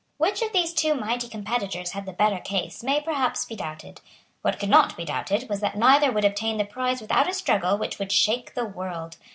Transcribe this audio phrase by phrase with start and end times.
[0.17, 4.01] Which of these two mighty competitors had the better case may perhaps be doubted.
[4.41, 7.77] What could not be doubted was that neither would obtain the prize without a struggle
[7.77, 9.17] which would shake the world.